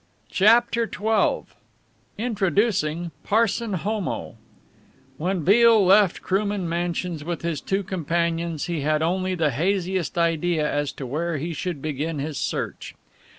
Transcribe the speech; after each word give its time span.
CHAPTER 0.31 0.89
XII 0.91 1.43
INTRODUCING 2.17 3.11
PARSON 3.23 3.73
HOMO 3.73 4.33
When 5.17 5.43
Beale 5.43 5.85
left 5.85 6.23
Krooman 6.23 6.67
Mansions 6.67 7.23
with 7.23 7.43
his 7.43 7.61
two 7.61 7.83
companions 7.83 8.65
he 8.65 8.81
had 8.81 9.03
only 9.03 9.35
the 9.35 9.51
haziest 9.51 10.17
idea 10.17 10.67
as 10.67 10.91
to 10.93 11.05
where 11.05 11.37
he 11.37 11.53
should 11.53 11.83
begin 11.83 12.17
his 12.17 12.39
search. 12.39 12.95